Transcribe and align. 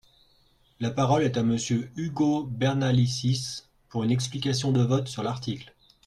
La 0.79 0.89
parole 0.89 1.21
est 1.21 1.37
à 1.37 1.43
Monsieur 1.43 1.91
Ugo 1.95 2.45
Bernalicis, 2.45 3.65
pour 3.87 4.03
une 4.03 4.09
explication 4.09 4.71
de 4.71 4.81
vote 4.81 5.07
sur 5.07 5.21
l’article. 5.21 5.75